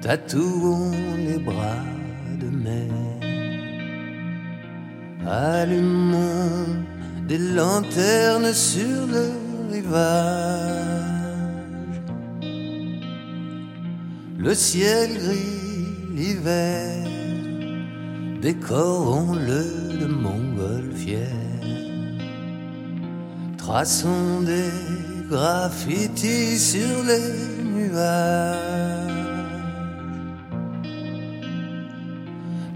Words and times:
tatouons 0.00 0.92
les 1.16 1.38
bras 1.38 1.84
de 2.40 2.46
mer. 2.46 2.90
Allumons 5.26 6.84
des 7.26 7.38
lanternes 7.38 8.52
sur 8.52 9.06
le 9.14 9.24
rivage. 9.70 10.78
Le 14.38 14.54
ciel 14.54 15.10
gris, 15.18 16.14
l'hiver, 16.14 17.04
décorons-le 18.40 19.98
de 20.00 20.06
montgolfières. 20.06 21.26
Traçons 23.58 24.40
des 24.46 24.70
graffitis 25.28 26.58
sur 26.58 27.02
les 27.04 27.57
nuages. 27.88 29.08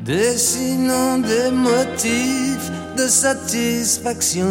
Dessinons 0.05 1.19
des 1.19 1.51
motifs 1.53 2.71
de 2.97 3.07
satisfaction. 3.07 4.47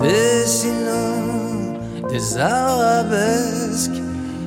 Dessinons 0.00 1.78
des 2.10 2.38
arabesques 2.38 4.00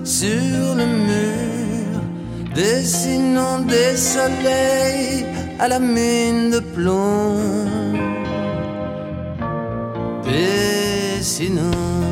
sur 0.03 0.75
le 0.75 0.85
mur. 0.85 2.01
Dessinons 2.55 3.59
des 3.67 3.95
soleils 3.97 5.25
à 5.59 5.67
la 5.67 5.79
mine 5.79 6.51
de 6.51 6.59
plomb. 6.59 7.37
Dessinons. 10.23 12.04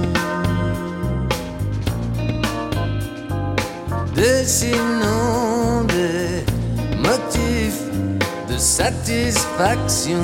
Dessinons 4.44 5.86
des 5.86 6.44
motifs 6.98 7.82
de 8.50 8.58
satisfaction. 8.58 10.20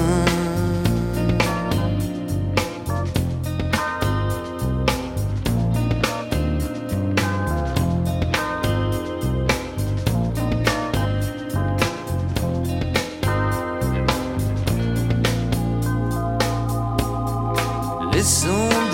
Laissons 18.11 18.47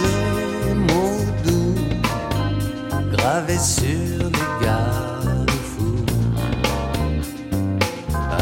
des 0.03 0.75
mots 0.75 1.25
doux 1.43 1.75
gravés 3.17 3.57
sur 3.57 3.81
les 3.81 4.63
garde-fous. 4.63 5.04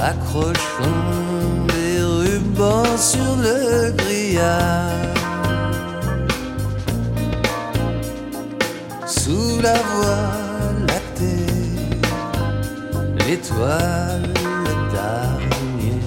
Accrochons 0.06 1.00
des 1.70 2.04
rubans 2.04 2.98
sur 2.98 3.38
le 3.38 3.90
grillage. 3.92 5.08
Sous 9.08 9.62
la 9.62 9.76
voie 9.76 10.28
lactée, 10.90 11.46
l'étoile 13.26 14.34
d'araignée. 14.92 16.04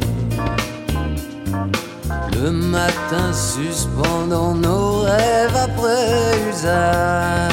Le 2.34 2.50
matin 2.50 3.32
suspendant 3.32 4.54
nos 4.54 5.00
rêves 5.00 5.56
après 5.56 6.34
usage. 6.50 7.52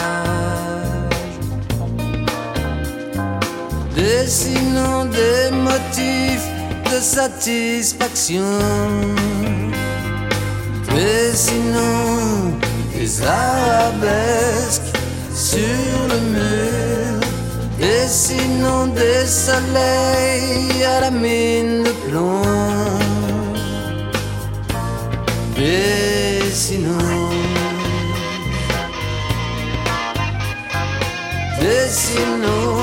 Dessinons 3.96 4.93
satisfaction. 7.04 8.42
Dessinons 10.96 12.58
des 12.96 13.22
arabesques 13.22 14.94
sur 15.36 15.60
le 16.10 16.20
mur. 16.32 17.20
Dessinons 17.78 18.88
des 18.88 19.26
soleils 19.26 20.84
à 20.84 21.02
la 21.02 21.12
mine 21.12 21.84
de 21.84 21.92
plomb. 22.08 22.42
Dessinons. 25.58 27.30
Dessinons 31.60 32.83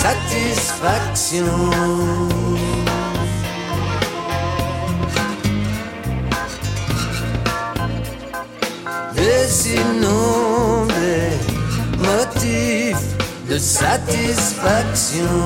satisfaction. 0.00 1.44
Des 9.14 9.46
motifs 11.98 13.08
de 13.48 13.58
satisfaction. 13.58 15.36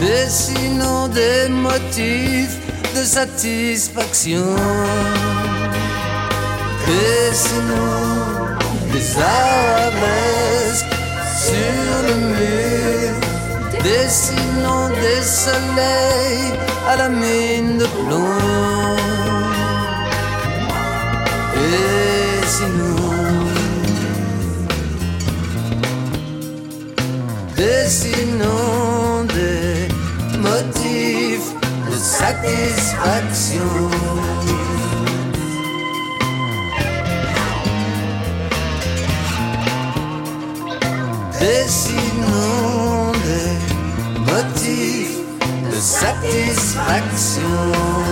Dessinons 0.00 1.08
des 1.08 1.48
motifs 1.48 2.58
de 2.94 3.02
satisfaction. 3.04 4.56
Dessinons 6.86 8.56
des 8.92 9.08
arabesques 9.18 10.96
sur 11.48 11.96
le 12.06 12.14
mur. 12.34 13.12
Dessinons 13.82 14.88
des 15.02 15.22
soleils 15.22 16.52
à 16.88 16.96
la 16.96 17.08
mine 17.08 17.78
de 17.78 17.86
plomb. 17.86 18.96
Dessinons. 21.72 23.06
Dessinons 27.56 29.24
des 29.34 29.88
motifs 30.38 31.50
de 31.90 31.96
satisfaction. 31.96 33.70
Dessinons 41.66 43.10
des 43.26 43.58
motifs 44.20 45.18
de 45.68 45.78
satisfaction. 45.80 48.05